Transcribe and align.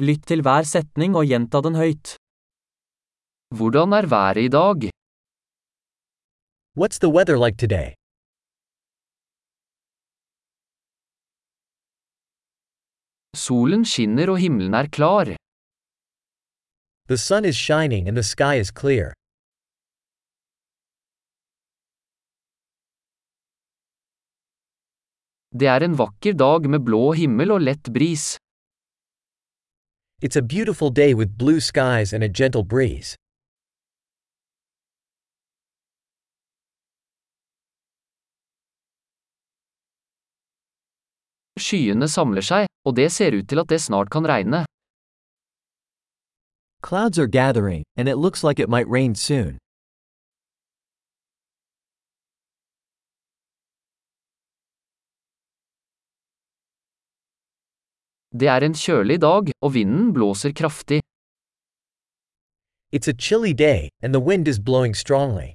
Lytt 0.00 0.22
til 0.30 0.40
hver 0.40 0.64
setning 0.64 1.12
og 1.12 1.26
gjenta 1.28 1.60
den 1.60 1.74
høyt. 1.76 2.14
Hvordan 3.52 3.92
er 3.92 4.06
været 4.08 4.38
i 4.46 4.48
dag? 4.48 4.88
What's 6.80 6.98
the 7.04 7.10
weather 7.16 7.36
like 7.36 7.58
today? 7.60 7.92
Solen 13.36 13.84
skinner 13.84 14.32
og 14.32 14.40
himmelen 14.40 14.72
er 14.80 14.88
klar. 14.88 15.36
The 17.12 17.18
sun 17.18 17.44
is 17.44 17.56
shining 17.56 18.08
and 18.08 18.16
the 18.16 18.24
sky 18.24 18.56
is 18.64 18.72
clear. 18.80 19.12
Det 25.52 25.68
er 25.68 25.84
en 25.84 25.98
vakker 25.98 26.32
dag 26.32 26.70
med 26.72 26.86
blå 26.88 27.12
himmel 27.12 27.50
og 27.52 27.66
lett 27.68 27.92
bris. 27.92 28.39
It's 30.22 30.36
a 30.36 30.42
beautiful 30.42 30.90
day 30.90 31.14
with 31.14 31.38
blue 31.38 31.60
skies 31.60 32.12
and 32.12 32.22
a 32.22 32.28
gentle 32.28 32.62
breeze. 32.62 33.16
Skyene 41.60 42.08
samler 42.08 42.44
seg, 42.44 42.68
og 42.84 42.96
det 42.96 43.08
ser 43.12 43.32
ut 43.32 43.48
til 43.48 43.62
at 43.64 43.68
det 43.72 43.80
snart 43.80 44.10
kan 44.12 44.28
regne. 44.28 44.64
Clouds 46.82 47.18
are 47.18 47.26
gathering, 47.26 47.84
and 47.96 48.08
it 48.08 48.16
looks 48.16 48.44
like 48.44 48.58
it 48.58 48.68
might 48.68 48.88
rain 48.88 49.14
soon. 49.14 49.56
Det 58.32 58.46
er 58.46 58.62
en 58.62 58.74
kjølig 58.74 59.18
dag, 59.22 59.50
og 59.64 59.74
vinden 59.74 60.12
blåser 60.14 60.52
kraftig. 60.54 61.00
It's 62.94 63.08
a 63.08 63.16
chilly 63.26 63.52
day, 63.52 63.88
and 64.02 64.12
the 64.14 64.22
wind 64.28 64.46
is 64.48 64.60
blowing 64.60 64.94
strongly. 64.94 65.50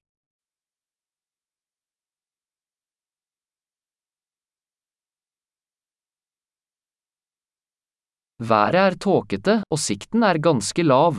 Været 8.40 8.76
er 8.76 8.96
tåkete, 9.06 9.64
og 9.72 9.80
sikten 9.80 10.24
er 10.24 10.38
ganske 10.48 10.84
lav. 10.84 11.12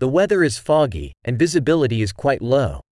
The 0.00 0.10
weather 0.16 0.40
is 0.42 0.60
foggy, 0.60 1.12
and 1.26 1.38
visibility 1.38 2.00
is 2.06 2.12
quite 2.12 2.42
low. 2.42 2.85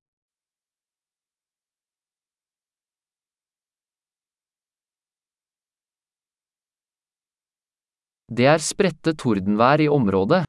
Det 8.39 8.47
er 8.51 8.59
spredte 8.59 9.13
tordenvær 9.23 9.79
i 9.85 9.89
området. 9.89 10.43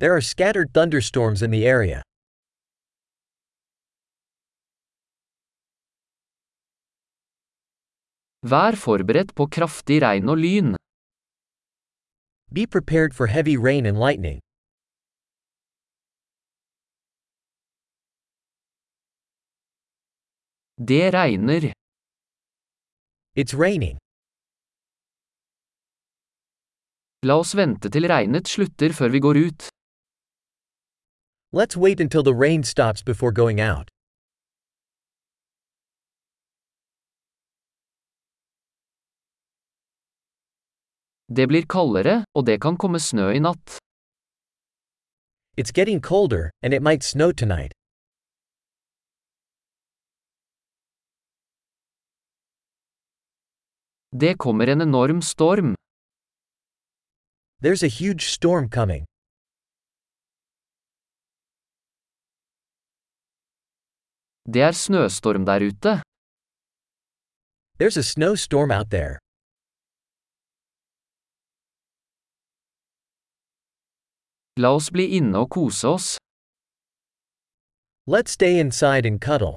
There 0.00 0.14
are 0.16 0.22
scattered 0.22 0.72
thunderstorms 0.72 1.42
in 1.42 1.50
the 1.50 1.66
area. 1.66 2.00
Vær 8.52 8.74
forberedt 8.84 9.34
på 9.34 9.44
kraftig 9.56 10.00
regn 10.06 10.28
og 10.32 10.38
lyn. 10.44 10.76
Be 12.54 12.64
prepared 12.66 13.12
for 13.12 13.26
heavy 13.26 13.56
rain 13.68 13.84
and 13.84 13.98
lightning. 13.98 14.40
Det 20.90 21.12
regner. 21.12 21.72
It's 23.36 23.54
raining. 23.64 23.98
La 27.26 27.34
oss 27.34 27.50
vente 27.58 27.90
til 27.90 28.06
regnet 28.06 28.46
slutter 28.46 28.92
før 28.94 29.10
vi 29.10 29.18
går 29.18 29.38
ut. 29.42 29.64
Let's 31.50 31.76
wait 31.76 31.98
until 32.00 32.22
the 32.22 32.32
rain 32.32 32.62
stops 32.62 33.02
before 33.02 33.32
going 33.32 33.58
out. 33.58 33.88
Det 41.28 41.48
blir 41.48 41.66
kaldere, 41.66 42.22
og 42.34 42.46
det 42.46 42.60
kan 42.62 42.78
komme 42.78 43.00
snø 43.02 43.32
i 43.34 43.42
natt. 43.42 43.78
It's 45.58 45.74
getting 45.74 46.00
colder, 46.00 46.50
and 46.62 46.72
it 46.72 46.82
might 46.82 47.02
snow 47.02 47.32
tonight. 47.32 47.72
Det 54.14 54.38
kommer 54.38 54.66
en 54.68 54.80
enorm 54.80 55.20
storm. 55.22 55.74
There's 57.60 57.82
a 57.82 57.88
huge 57.88 58.24
storm 58.36 58.68
coming. 58.68 59.04
Det 64.54 64.62
er 64.62 64.72
snøstorm 64.72 65.44
der 65.46 65.60
ute. 65.70 65.92
There's 67.78 67.96
a 67.96 68.06
snowstorm 68.12 68.70
out 68.70 68.88
there. 68.90 69.18
La 74.62 74.68
oss 74.76 74.90
bli 74.94 75.04
inne 75.18 75.38
og 75.42 75.50
kose 75.50 75.88
oss. 75.96 76.06
Let's 78.14 78.32
stay 78.38 78.54
inside 78.64 79.04
and 79.10 79.18
cuddle. 79.26 79.54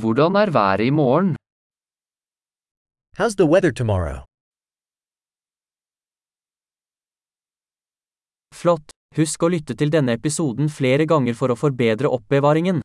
Hvordan 0.00 0.32
er 0.42 0.50
været 0.58 0.80
i 0.90 0.90
morgen? 0.90 1.36
How's 3.18 3.34
the 3.36 3.46
weather 3.46 3.72
tomorrow? 3.72 4.26
Flott! 8.52 8.92
Husk 9.16 9.40
å 9.40 9.48
lytte 9.48 9.72
til 9.72 9.88
denne 9.88 10.18
episoden 10.18 10.68
flere 10.68 11.06
ganger 11.08 11.38
for 11.38 11.48
å 11.48 11.56
forbedre 11.56 12.10
oppbevaringen. 12.12 12.82